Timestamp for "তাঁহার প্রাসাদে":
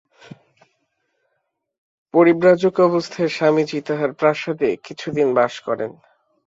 3.81-4.69